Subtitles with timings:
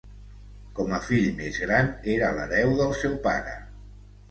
[0.79, 3.57] Com a fill més gran, era l'hereu del seu pare.